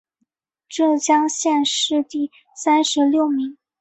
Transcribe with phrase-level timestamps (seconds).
[0.67, 3.59] 浙江乡试第三十六名。